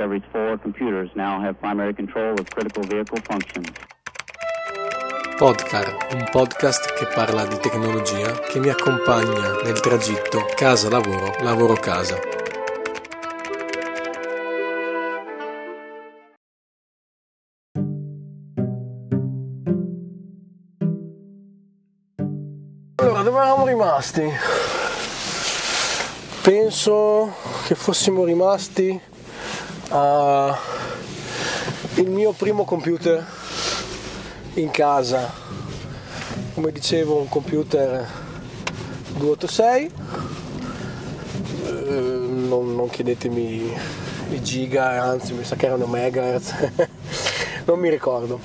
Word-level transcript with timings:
Discovery's 0.00 0.24
four 0.32 0.56
computers 0.56 1.10
now 1.14 1.38
have 1.42 1.60
primary 1.60 1.92
control 1.92 2.32
of 2.32 2.48
critical 2.48 2.82
vehicle 2.84 3.18
functions. 3.28 3.68
Podcar, 5.36 5.94
un 6.14 6.26
podcast 6.30 6.94
che 6.94 7.06
parla 7.14 7.44
di 7.44 7.58
tecnologia 7.58 8.32
che 8.48 8.60
mi 8.60 8.70
accompagna 8.70 9.60
nel 9.62 9.78
tragitto 9.80 10.46
casa-lavoro, 10.56 11.34
lavoro-casa. 11.42 12.18
Allora, 22.94 23.22
dove 23.22 23.36
eravamo 23.36 23.66
rimasti? 23.66 24.22
Penso 26.42 27.34
che 27.66 27.74
fossimo 27.74 28.24
rimasti 28.24 29.08
al 29.90 30.56
mio 32.06 32.32
primo 32.32 32.64
computer 32.64 33.24
in 34.54 34.70
casa. 34.70 35.30
Come 36.54 36.72
dicevo, 36.72 37.16
un 37.16 37.28
computer 37.28 38.06
286. 39.18 39.90
Eh, 41.64 41.70
non, 41.90 42.74
non 42.74 42.88
chiedetemi 42.88 43.76
i 44.30 44.42
giga, 44.42 45.02
anzi 45.02 45.32
mi 45.32 45.44
sa 45.44 45.56
che 45.56 45.66
erano 45.66 45.86
megahertz, 45.86 46.54
non 47.66 47.78
mi 47.78 47.88
ricordo. 47.88 48.40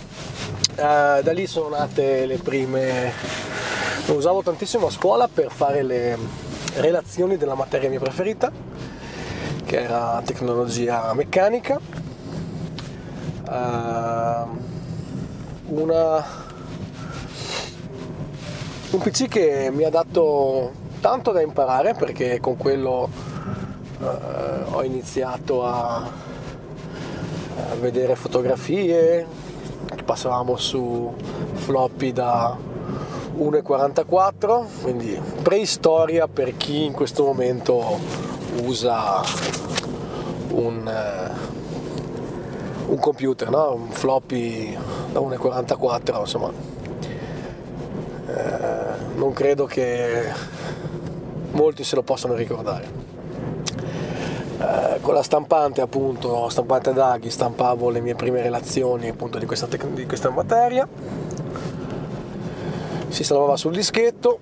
Uh, 0.78 1.22
da 1.22 1.32
lì 1.32 1.48
sono 1.48 1.70
nate 1.70 2.26
le 2.26 2.36
prime 2.36 3.14
lo 4.08 4.16
usavo 4.16 4.44
tantissimo 4.44 4.88
a 4.88 4.92
scuola 4.92 5.28
per 5.28 5.50
fare 5.52 5.82
le 5.82 6.18
relazioni 6.76 7.38
della 7.38 7.56
materia 7.56 7.90
mia 7.90 8.00
preferita, 8.00 8.52
che 9.66 9.82
era 9.82 10.22
tecnologia 10.24 11.14
meccanica. 11.14 11.80
Uh, 13.48 14.64
una, 15.68 16.26
un 18.92 19.00
PC 19.00 19.28
che 19.28 19.70
mi 19.74 19.84
ha 19.84 19.90
dato 19.90 20.72
tanto 21.02 21.32
da 21.32 21.42
imparare 21.42 21.94
perché 21.94 22.40
con 22.40 22.58
quello 22.58 23.10
uh, 24.00 24.06
ho 24.72 24.84
iniziato 24.84 25.66
a, 25.66 25.96
a 25.98 27.76
vedere 27.80 28.16
fotografie, 28.16 29.26
passavamo 30.06 30.56
su 30.56 31.14
floppy 31.54 32.14
da 32.14 32.58
1,44 33.38 34.66
quindi 34.82 35.20
preistoria 35.42 36.28
per 36.28 36.56
chi 36.56 36.86
in 36.86 36.94
questo 36.94 37.26
momento 37.26 38.34
usa 38.64 39.22
un, 40.52 40.92
un 42.88 42.98
computer, 42.98 43.50
no? 43.50 43.74
un 43.74 43.90
floppy 43.90 44.78
da 45.12 45.20
1,44 45.20 46.20
insomma. 46.20 46.52
Eh, 48.28 49.16
non 49.16 49.34
credo 49.34 49.66
che 49.66 50.32
molti 51.52 51.84
se 51.84 51.96
lo 51.96 52.04
possano 52.04 52.34
ricordare. 52.34 53.04
Eh, 54.58 55.00
con 55.02 55.14
la 55.14 55.22
stampante 55.22 55.82
appunto 55.82 56.48
stampante 56.50 56.90
ad 56.90 57.00
aghi 57.00 57.30
stampavo 57.30 57.90
le 57.90 58.00
mie 58.00 58.16
prime 58.16 58.42
relazioni 58.42 59.10
appunto 59.10 59.38
di 59.38 59.46
questa, 59.46 59.68
tec- 59.68 59.88
di 59.88 60.06
questa 60.06 60.30
materia. 60.30 60.88
Si 63.08 63.24
salvava 63.24 63.56
sul 63.56 63.74
dischetto 63.74 64.40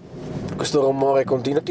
questo 0.55 0.81
rumore 0.81 1.23
continuo 1.25 1.61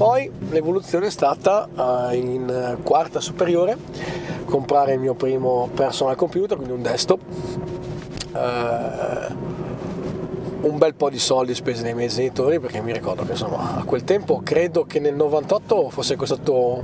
poi 0.00 0.32
l'evoluzione 0.48 1.08
è 1.08 1.10
stata 1.10 1.68
uh, 1.74 2.14
in 2.14 2.78
quarta 2.82 3.20
superiore 3.20 3.76
comprare 4.46 4.94
il 4.94 4.98
mio 4.98 5.12
primo 5.12 5.68
personal 5.74 6.16
computer 6.16 6.56
quindi 6.56 6.72
un 6.72 6.80
desktop 6.80 7.20
uh, 8.32 10.66
un 10.66 10.78
bel 10.78 10.94
po' 10.94 11.10
di 11.10 11.18
soldi 11.18 11.54
spesi 11.54 11.82
dai 11.82 11.92
miei 11.92 12.08
genitori 12.08 12.58
perché 12.60 12.80
mi 12.80 12.94
ricordo 12.94 13.26
che 13.26 13.32
insomma 13.32 13.76
a 13.76 13.84
quel 13.84 14.02
tempo 14.04 14.40
credo 14.42 14.86
che 14.86 15.00
nel 15.00 15.14
98 15.14 15.90
fosse 15.90 16.16
costato 16.16 16.82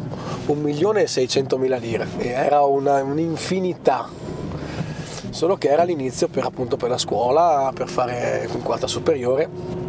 1.600.000 0.48 1.80
lire. 1.80 2.06
E 2.18 2.28
era 2.28 2.64
una, 2.64 3.02
un'infinità. 3.02 4.10
Solo 5.30 5.56
che 5.56 5.68
era 5.68 5.84
l'inizio 5.84 6.28
per 6.28 6.44
appunto 6.44 6.76
per 6.76 6.90
la 6.90 6.98
scuola 6.98 7.70
per 7.74 7.88
fare 7.88 8.46
un 8.52 8.62
quarta 8.62 8.86
superiore 8.86 9.85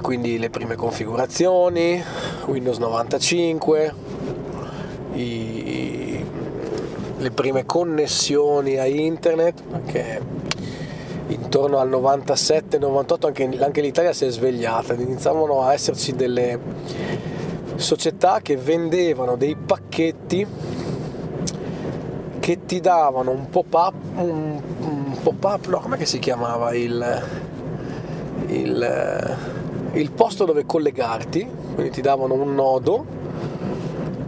quindi 0.00 0.38
le 0.38 0.50
prime 0.50 0.74
configurazioni 0.74 2.02
Windows 2.46 2.78
95 2.78 3.94
i, 5.14 6.24
le 7.18 7.30
prime 7.30 7.64
connessioni 7.64 8.76
a 8.76 8.86
internet 8.86 9.62
perché 9.62 10.20
intorno 11.28 11.78
al 11.78 11.88
97-98 11.88 13.26
anche, 13.26 13.58
anche 13.58 13.80
l'Italia 13.80 14.12
si 14.12 14.26
è 14.26 14.30
svegliata, 14.30 14.94
iniziavano 14.94 15.62
a 15.62 15.72
esserci 15.72 16.14
delle 16.14 16.58
società 17.76 18.40
che 18.42 18.56
vendevano 18.56 19.36
dei 19.36 19.56
pacchetti 19.56 20.46
che 22.38 22.64
ti 22.64 22.80
davano 22.80 23.32
un 23.32 23.48
pop-up, 23.50 23.94
un, 24.14 24.60
un 24.78 25.16
pop-up, 25.20 25.66
no, 25.66 25.80
com'è 25.80 25.96
che 25.96 26.06
si 26.06 26.20
chiamava 26.20 26.72
il, 26.74 27.22
il, 28.46 29.36
il 29.96 30.10
posto 30.10 30.44
dove 30.44 30.66
collegarti, 30.66 31.48
quindi 31.74 31.90
ti 31.90 32.00
davano 32.00 32.34
un 32.34 32.54
nodo, 32.54 33.04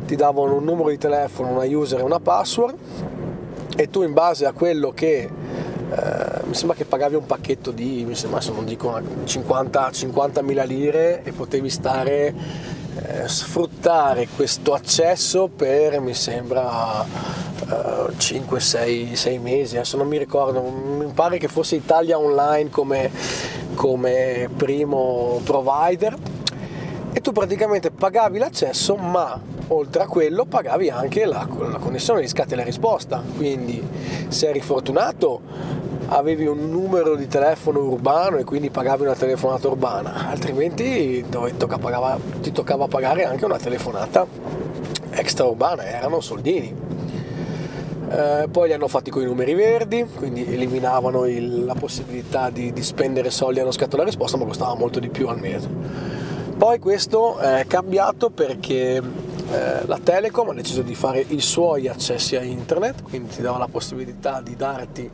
ti 0.06 0.16
davano 0.16 0.54
un 0.54 0.64
numero 0.64 0.88
di 0.88 0.98
telefono, 0.98 1.50
una 1.50 1.64
user 1.64 2.00
e 2.00 2.02
una 2.02 2.20
password 2.20 2.76
e 3.76 3.90
tu 3.90 4.02
in 4.02 4.12
base 4.12 4.46
a 4.46 4.52
quello 4.52 4.90
che 4.90 5.28
eh, 5.90 6.40
mi 6.44 6.54
sembra 6.54 6.76
che 6.76 6.84
pagavi 6.84 7.14
un 7.14 7.26
pacchetto 7.26 7.70
di, 7.70 8.04
mi 8.06 8.14
sembra, 8.14 8.40
se 8.40 8.52
non 8.52 8.64
dico 8.64 8.98
50, 9.24 9.90
50.000 9.90 10.66
lire 10.66 11.22
e 11.22 11.32
potevi 11.32 11.68
stare, 11.68 12.34
eh, 12.96 13.28
sfruttare 13.28 14.28
questo 14.34 14.72
accesso 14.72 15.48
per, 15.54 16.00
mi 16.00 16.14
sembra, 16.14 17.04
eh, 17.04 18.12
5, 18.16 18.60
6, 18.60 19.16
6, 19.16 19.38
mesi, 19.38 19.76
adesso 19.76 19.98
non 19.98 20.08
mi 20.08 20.18
ricordo, 20.18 20.62
mi 20.62 21.06
pare 21.12 21.38
che 21.38 21.48
fosse 21.48 21.76
Italia 21.76 22.18
Online 22.18 22.70
come, 22.70 23.10
come 23.78 24.50
primo 24.56 25.40
provider 25.44 26.16
e 27.12 27.20
tu 27.20 27.30
praticamente 27.30 27.92
pagavi 27.92 28.38
l'accesso 28.38 28.96
ma 28.96 29.40
oltre 29.68 30.02
a 30.02 30.06
quello 30.08 30.46
pagavi 30.46 30.90
anche 30.90 31.24
la, 31.24 31.46
la 31.70 31.78
connessione 31.78 32.20
di 32.20 32.26
scatta 32.26 32.54
e 32.54 32.56
la 32.56 32.64
risposta. 32.64 33.22
Quindi 33.36 33.80
se 34.26 34.48
eri 34.48 34.60
fortunato 34.60 35.40
avevi 36.08 36.46
un 36.46 36.68
numero 36.68 37.14
di 37.14 37.28
telefono 37.28 37.78
urbano 37.78 38.38
e 38.38 38.44
quindi 38.44 38.68
pagavi 38.68 39.02
una 39.02 39.14
telefonata 39.14 39.68
urbana. 39.68 40.28
Altrimenti 40.28 41.24
tocca 41.28 41.78
pagava, 41.78 42.18
ti 42.40 42.50
toccava 42.50 42.88
pagare 42.88 43.26
anche 43.26 43.44
una 43.44 43.58
telefonata 43.58 44.26
extra 45.10 45.44
urbana 45.44 45.86
erano 45.86 46.20
soldini 46.20 46.87
eh, 48.10 48.48
poi 48.50 48.68
li 48.68 48.74
hanno 48.74 48.88
fatti 48.88 49.10
con 49.10 49.22
i 49.22 49.26
numeri 49.26 49.54
verdi, 49.54 50.06
quindi 50.14 50.44
eliminavano 50.44 51.26
il, 51.26 51.64
la 51.64 51.74
possibilità 51.74 52.50
di, 52.50 52.72
di, 52.72 52.82
spendere 52.82 53.30
soldi 53.30 53.60
allo 53.60 53.70
scatto 53.70 53.96
della 53.96 54.04
risposta, 54.04 54.36
ma 54.36 54.44
costava 54.44 54.74
molto 54.74 54.98
di 54.98 55.08
più 55.08 55.28
al 55.28 55.38
mese. 55.38 55.68
Poi 56.56 56.78
questo 56.78 57.38
è 57.38 57.66
cambiato 57.68 58.30
perché 58.30 58.96
eh, 58.96 59.86
la 59.86 59.98
Telecom 60.02 60.48
ha 60.48 60.54
deciso 60.54 60.82
di 60.82 60.94
fare 60.94 61.24
i 61.28 61.40
suoi 61.40 61.86
accessi 61.86 62.36
a 62.36 62.42
internet, 62.42 63.02
quindi 63.02 63.28
ti 63.28 63.42
dava 63.42 63.58
la 63.58 63.68
possibilità 63.68 64.40
di 64.40 64.56
darti 64.56 65.10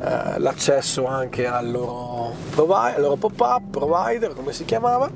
eh, 0.00 0.38
l'accesso 0.38 1.06
anche 1.06 1.46
al 1.46 1.70
loro, 1.70 2.32
provi- 2.50 2.94
al 2.94 3.00
loro 3.00 3.16
pop-up, 3.16 3.62
provider, 3.70 4.34
come 4.34 4.52
si 4.52 4.64
chiamava. 4.64 5.10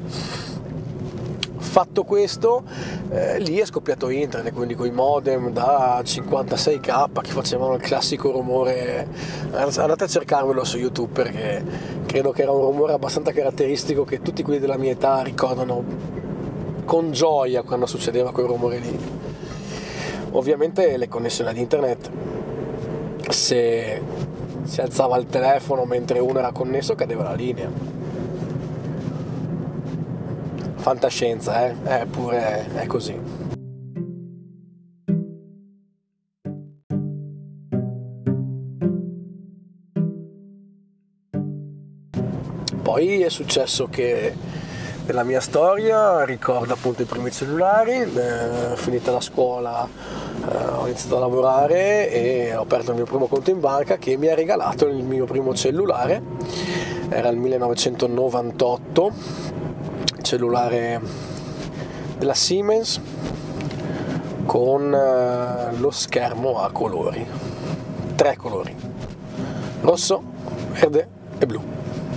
Fatto 1.72 2.04
questo, 2.04 2.64
eh, 3.08 3.38
lì 3.38 3.56
è 3.56 3.64
scoppiato 3.64 4.10
internet, 4.10 4.52
quindi 4.52 4.74
con 4.74 4.86
i 4.86 4.90
modem 4.90 5.50
da 5.52 6.02
56k 6.04 7.22
che 7.22 7.30
facevano 7.30 7.76
il 7.76 7.80
classico 7.80 8.30
rumore. 8.30 9.08
Andate 9.52 10.04
a 10.04 10.06
cercarvelo 10.06 10.64
su 10.64 10.76
YouTube 10.76 11.14
perché 11.14 11.64
credo 12.04 12.30
che 12.30 12.42
era 12.42 12.50
un 12.50 12.60
rumore 12.60 12.92
abbastanza 12.92 13.32
caratteristico 13.32 14.04
che 14.04 14.20
tutti 14.20 14.42
quelli 14.42 14.58
della 14.58 14.76
mia 14.76 14.90
età 14.90 15.22
ricordano 15.22 15.82
con 16.84 17.10
gioia 17.10 17.62
quando 17.62 17.86
succedeva 17.86 18.32
quel 18.32 18.48
rumore 18.48 18.78
lì. 18.78 18.98
Ovviamente 20.32 20.98
le 20.98 21.08
connessioni 21.08 21.48
ad 21.48 21.56
internet, 21.56 22.10
se 23.30 24.02
si 24.64 24.80
alzava 24.82 25.16
il 25.16 25.24
telefono 25.24 25.86
mentre 25.86 26.18
uno 26.18 26.38
era 26.38 26.52
connesso, 26.52 26.94
cadeva 26.94 27.22
la 27.22 27.32
linea 27.32 27.70
fantascienza, 30.82 31.66
eh? 31.66 31.74
eh 31.84 32.00
eppure 32.00 32.68
è 32.74 32.86
così. 32.86 33.18
Poi 42.82 43.22
è 43.22 43.28
successo 43.30 43.86
che 43.88 44.34
nella 45.06 45.22
mia 45.22 45.40
storia 45.40 46.24
ricordo 46.24 46.74
appunto 46.74 47.02
i 47.02 47.06
primi 47.06 47.30
cellulari, 47.30 47.92
eh, 47.92 48.74
finita 48.74 49.12
la 49.12 49.20
scuola 49.20 49.86
eh, 49.86 50.56
ho 50.56 50.86
iniziato 50.86 51.16
a 51.16 51.20
lavorare 51.20 52.10
e 52.10 52.54
ho 52.54 52.62
aperto 52.62 52.90
il 52.90 52.96
mio 52.96 53.06
primo 53.06 53.28
conto 53.28 53.50
in 53.50 53.60
banca 53.60 53.96
che 53.96 54.16
mi 54.16 54.26
ha 54.26 54.34
regalato 54.34 54.88
il 54.88 55.04
mio 55.04 55.24
primo 55.24 55.54
cellulare, 55.54 56.20
era 57.08 57.28
il 57.28 57.36
1998 57.36 59.61
cellulare 60.22 61.00
della 62.16 62.34
Siemens 62.34 63.00
con 64.46 64.94
eh, 64.94 65.76
lo 65.76 65.90
schermo 65.90 66.62
a 66.62 66.70
colori, 66.70 67.26
tre 68.14 68.36
colori, 68.36 68.74
rosso, 69.80 70.22
verde 70.70 71.08
e 71.38 71.46
blu, 71.46 71.60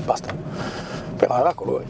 basta, 0.06 0.34
però 1.16 1.38
era 1.40 1.50
a 1.50 1.54
colori. 1.54 1.86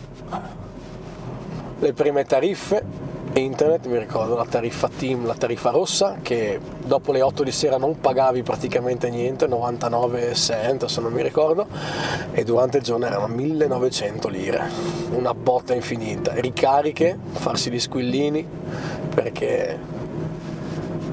Le 1.77 1.93
prime 1.93 2.23
tariffe 2.23 2.94
internet, 3.39 3.85
mi 3.87 3.97
ricordo 3.97 4.35
la 4.35 4.45
tariffa 4.45 4.89
team, 4.89 5.25
la 5.25 5.35
tariffa 5.35 5.69
rossa, 5.69 6.17
che 6.21 6.59
dopo 6.85 7.11
le 7.11 7.21
8 7.21 7.43
di 7.43 7.51
sera 7.51 7.77
non 7.77 7.99
pagavi 7.99 8.43
praticamente 8.43 9.09
niente, 9.09 9.47
99 9.47 10.33
cent 10.33 10.85
se 10.85 11.01
non 11.01 11.11
mi 11.11 11.21
ricordo, 11.21 11.67
e 12.31 12.43
durante 12.43 12.77
il 12.77 12.83
giorno 12.83 13.05
erano 13.05 13.27
1900 13.27 14.27
lire, 14.27 14.69
una 15.11 15.33
botta 15.33 15.73
infinita, 15.73 16.33
ricariche, 16.33 17.17
farsi 17.33 17.69
gli 17.69 17.79
squillini, 17.79 18.47
perché 19.13 19.77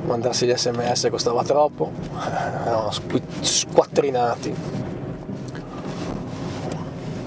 mandarsi 0.05 0.47
gli 0.47 0.55
sms 0.55 1.09
costava 1.11 1.43
troppo, 1.43 1.91
erano 2.65 2.91
squattrinati 3.41 4.72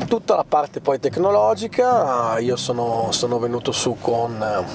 tutta 0.08 0.36
la 0.36 0.46
parte 0.48 0.80
poi 0.82 1.00
tecnologica. 1.00 2.38
Io 2.40 2.56
sono, 2.56 3.08
sono 3.12 3.40
venuto 3.40 3.72
su 3.72 3.98
con 4.00 4.34
il 4.36 4.66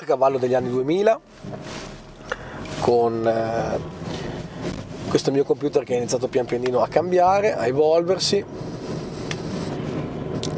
eh, 0.00 0.04
cavallo 0.06 0.38
degli 0.38 0.54
anni 0.54 0.70
2000 0.70 1.20
con 2.80 3.26
eh, 3.26 3.78
questo 5.08 5.30
mio 5.30 5.44
computer 5.44 5.84
che 5.84 5.94
ha 5.94 5.96
iniziato 5.96 6.28
pian 6.28 6.46
pianino 6.46 6.80
a 6.80 6.88
cambiare, 6.88 7.54
a 7.54 7.66
evolversi. 7.66 8.44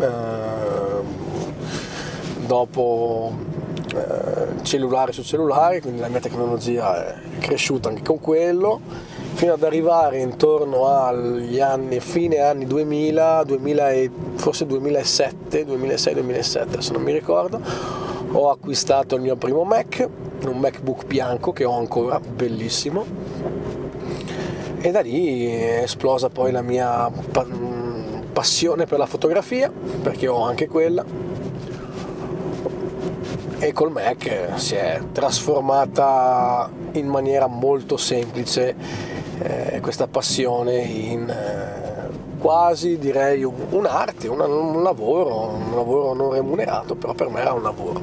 Eh, 0.01 0.41
dopo 2.47 3.51
cellulare 4.63 5.13
su 5.13 5.23
cellulare 5.23 5.83
quindi 5.83 6.01
la 6.01 6.09
mia 6.09 6.21
tecnologia 6.21 7.15
è 7.15 7.39
cresciuta 7.41 7.91
anche 7.91 8.03
con 8.03 8.19
quello 8.21 8.81
fino 9.35 9.55
ad 9.55 9.63
arrivare 9.63 10.19
intorno 10.19 10.87
agli 10.87 11.61
anni, 11.61 12.01
fine 12.01 12.39
anni 12.39 12.67
2000, 12.67 13.45
2000 13.45 13.91
e, 13.91 14.11
forse 14.35 14.67
2007, 14.67 15.65
2006-2007, 15.67 16.79
se 16.79 16.93
non 16.93 17.03
mi 17.03 17.13
ricordo, 17.13 17.61
ho 18.33 18.51
acquistato 18.51 19.17
il 19.17 19.23
mio 19.23 19.37
primo 19.37 19.65
Mac, 19.65 20.09
un 20.47 20.59
MacBook 20.59 21.07
bianco 21.07 21.53
che 21.53 21.65
ho 21.65 21.77
ancora, 21.77 22.21
bellissimo, 22.21 23.05
e 24.79 24.91
da 24.91 25.01
lì 25.01 25.47
è 25.47 25.83
esplosa 25.83 26.29
poi 26.29 26.51
la 26.51 26.63
mia 26.63 27.11
passione 28.33 28.87
per 28.87 28.99
la 28.99 29.07
fotografia, 29.07 29.71
perché 30.03 30.29
ho 30.29 30.43
anche 30.43 30.69
quella, 30.69 31.05
e 33.59 33.73
col 33.73 33.93
Mac 33.93 34.55
si 34.57 34.75
è 34.75 35.01
trasformata 35.13 36.69
in 36.93 37.07
maniera 37.07 37.47
molto 37.47 37.97
semplice 37.97 38.75
eh, 39.43 39.81
questa 39.81 40.07
passione 40.07 40.79
in 40.79 41.29
eh, 41.29 42.39
quasi 42.39 42.99
direi 42.99 43.43
un, 43.45 43.55
un'arte, 43.71 44.29
un, 44.29 44.41
un, 44.41 44.83
lavoro, 44.83 45.49
un 45.49 45.75
lavoro 45.75 46.15
non 46.15 46.33
remunerato, 46.33 46.95
però 46.95 47.13
per 47.13 47.29
me 47.29 47.41
era 47.41 47.53
un 47.53 47.63
lavoro. 47.63 48.01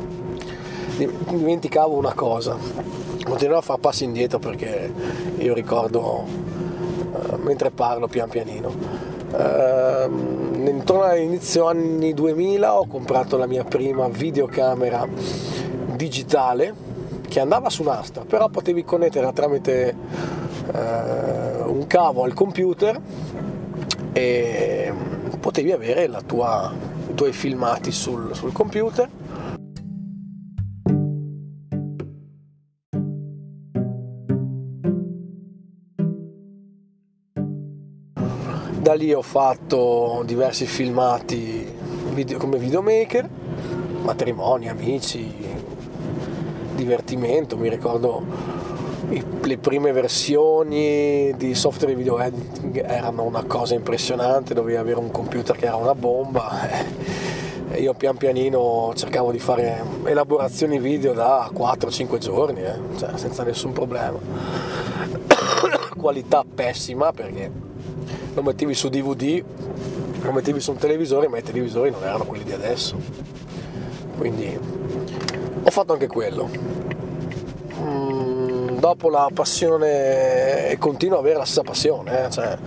Dimenticavo 0.97 1.95
una 1.95 2.13
cosa, 2.13 2.57
continuerò 3.23 3.59
a 3.59 3.61
fare 3.61 3.79
passi 3.79 4.03
indietro 4.03 4.39
perché 4.39 4.91
io 5.37 5.53
ricordo 5.53 6.25
eh, 6.25 7.37
mentre 7.37 7.71
parlo 7.71 8.07
pian 8.07 8.29
pianino. 8.29 9.07
Uh, 9.29 10.67
intorno 10.67 11.03
all'inizio 11.03 11.67
anni 11.67 12.15
2000 12.15 12.79
ho 12.79 12.87
comprato 12.87 13.37
la 13.37 13.45
mia 13.45 13.63
prima 13.63 14.07
videocamera 14.07 15.07
digitale 15.95 16.73
che 17.27 17.39
andava 17.39 17.69
su 17.69 17.83
nastro, 17.83 18.23
però 18.25 18.49
potevi 18.49 18.83
connettere 18.83 19.31
tramite 19.31 19.95
eh, 20.73 21.61
un 21.63 21.85
cavo 21.87 22.23
al 22.23 22.33
computer 22.33 22.99
e 24.13 24.93
potevi 25.39 25.71
avere 25.71 26.09
tua, 26.25 26.73
i 27.09 27.13
tuoi 27.13 27.31
filmati 27.31 27.91
sul, 27.91 28.35
sul 28.35 28.51
computer. 28.51 29.09
Da 38.81 38.93
lì 38.95 39.13
ho 39.13 39.21
fatto 39.21 40.23
diversi 40.25 40.65
filmati 40.65 41.67
video, 42.13 42.37
come 42.39 42.57
videomaker, 42.57 43.29
matrimoni, 44.01 44.67
amici, 44.67 45.31
divertimento, 46.75 47.55
mi 47.55 47.69
ricordo 47.69 48.23
le 49.09 49.57
prime 49.57 49.91
versioni 49.91 51.33
di 51.35 51.55
software 51.55 51.95
di 51.95 51.99
video 51.99 52.19
editing 52.19 52.83
erano 52.85 53.23
una 53.23 53.43
cosa 53.43 53.73
impressionante, 53.73 54.53
dovevi 54.53 54.77
avere 54.77 54.99
un 54.99 55.09
computer 55.09 55.55
che 55.55 55.65
era 55.65 55.77
una 55.77 55.95
bomba 55.95 56.69
e 57.71 57.81
io 57.81 57.93
pian 57.95 58.17
pianino 58.17 58.91
cercavo 58.95 59.31
di 59.31 59.39
fare 59.39 59.83
elaborazioni 60.03 60.79
video 60.79 61.13
da 61.13 61.49
4-5 61.51 62.17
giorni, 62.19 62.61
eh, 62.61 62.79
cioè, 62.97 63.17
senza 63.17 63.43
nessun 63.43 63.73
problema. 63.73 64.17
Qualità 65.97 66.43
pessima 66.43 67.11
perché 67.11 67.51
lo 68.33 68.43
mettevi 68.43 68.75
su 68.75 68.89
DVD, 68.89 69.43
lo 70.21 70.31
mettevi 70.31 70.59
su 70.59 70.71
un 70.71 70.77
televisore, 70.77 71.27
ma 71.27 71.39
i 71.39 71.43
televisori 71.43 71.89
non 71.89 72.03
erano 72.03 72.25
quelli 72.25 72.43
di 72.43 72.53
adesso. 72.53 72.95
Quindi 74.17 74.59
ho 75.63 75.69
fatto 75.71 75.93
anche 75.93 76.07
quello 76.07 76.49
dopo 78.79 79.09
la 79.09 79.29
passione 79.33 80.75
continuo 80.79 81.17
ad 81.17 81.23
avere 81.23 81.39
la 81.39 81.45
stessa 81.45 81.61
passione, 81.61 82.25
eh? 82.25 82.29
cioè, 82.29 82.57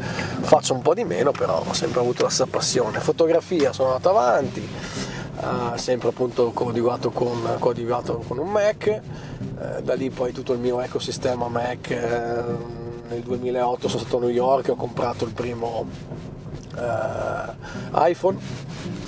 faccio 0.40 0.74
un 0.74 0.82
po' 0.82 0.94
di 0.94 1.04
meno, 1.04 1.32
però 1.32 1.64
ho 1.66 1.72
sempre 1.72 2.00
avuto 2.00 2.24
la 2.24 2.28
stessa 2.28 2.48
passione. 2.50 3.00
Fotografia 3.00 3.72
sono 3.72 3.88
andato 3.88 4.10
avanti, 4.10 4.60
eh, 5.40 5.78
sempre 5.78 6.10
appunto 6.10 6.50
coadiuvato 6.52 7.10
con, 7.10 7.56
coadiuvato 7.58 8.22
con 8.28 8.38
un 8.38 8.48
Mac, 8.48 8.86
eh, 8.86 9.82
da 9.82 9.94
lì 9.94 10.10
poi 10.10 10.32
tutto 10.32 10.52
il 10.52 10.58
mio 10.58 10.80
ecosistema 10.80 11.48
Mac. 11.48 11.90
Eh, 11.90 12.80
nel 13.08 13.22
2008 13.22 13.88
sono 13.88 14.00
stato 14.00 14.16
a 14.18 14.20
New 14.20 14.28
York 14.30 14.68
e 14.68 14.70
ho 14.70 14.76
comprato 14.76 15.24
il 15.24 15.32
primo 15.32 15.86
eh, 16.76 18.10
iPhone, 18.10 18.38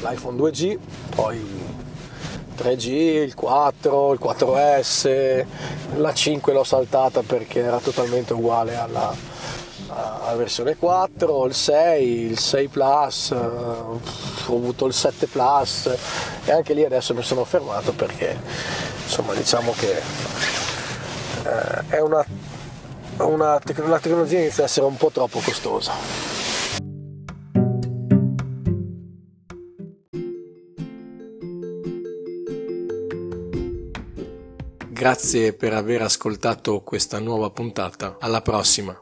l'iPhone 0.00 0.36
2G, 0.36 0.78
poi 1.14 1.73
3G, 2.56 2.88
il 2.88 3.34
4, 3.34 4.12
il 4.12 4.18
4S, 4.22 5.44
la 5.96 6.12
5 6.12 6.52
l'ho 6.52 6.64
saltata 6.64 7.22
perché 7.22 7.60
era 7.60 7.78
totalmente 7.78 8.32
uguale 8.32 8.76
alla, 8.76 9.14
alla 9.88 10.36
versione 10.36 10.76
4, 10.76 11.46
il 11.46 11.54
6, 11.54 12.08
il 12.30 12.38
6 12.38 12.68
Plus, 12.68 13.30
eh, 13.30 13.36
ho 13.36 14.00
avuto 14.46 14.86
il 14.86 14.92
7 14.92 15.26
Plus 15.26 15.90
e 16.44 16.52
anche 16.52 16.74
lì 16.74 16.84
adesso 16.84 17.14
mi 17.14 17.22
sono 17.22 17.44
fermato 17.44 17.92
perché 17.92 18.38
insomma 19.04 19.34
diciamo 19.34 19.72
che 19.76 19.96
eh, 21.44 21.82
è 21.88 22.00
una, 22.00 22.24
una 23.18 23.58
tec- 23.58 23.86
la 23.86 23.98
tecnologia 23.98 24.38
inizia 24.38 24.64
ad 24.64 24.68
essere 24.68 24.86
un 24.86 24.96
po' 24.96 25.10
troppo 25.10 25.40
costosa. 25.40 25.92
Grazie 35.04 35.52
per 35.52 35.74
aver 35.74 36.00
ascoltato 36.00 36.80
questa 36.80 37.18
nuova 37.18 37.50
puntata. 37.50 38.16
Alla 38.20 38.40
prossima. 38.40 38.98